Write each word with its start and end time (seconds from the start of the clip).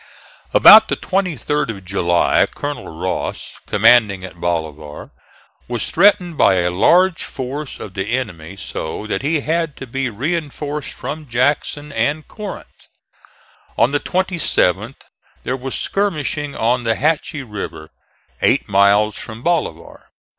About 0.51 0.87
the 0.87 0.95
23d 0.97 1.69
of 1.69 1.85
July 1.85 2.47
Colonel 2.55 2.87
Ross, 2.87 3.59
commanding 3.67 4.25
at 4.25 4.41
Bolivar, 4.41 5.11
was 5.67 5.91
threatened 5.91 6.39
by 6.39 6.55
a 6.55 6.71
large 6.71 7.23
force 7.23 7.79
of 7.79 7.93
the 7.93 8.07
enemy 8.17 8.57
so 8.57 9.05
that 9.05 9.21
he 9.21 9.41
had 9.41 9.77
to 9.77 9.85
be 9.85 10.09
reinforced 10.09 10.93
from 10.93 11.27
Jackson 11.27 11.91
and 11.93 12.27
Corinth. 12.27 12.87
On 13.77 13.91
the 13.91 13.99
27th 13.99 15.01
there 15.43 15.55
was 15.55 15.75
skirmishing 15.75 16.55
on 16.55 16.83
the 16.83 16.95
Hatchie 16.95 17.43
River, 17.43 17.91
eight 18.41 18.67
miles 18.67 19.19
from 19.19 19.43
Bolivar. 19.43 20.07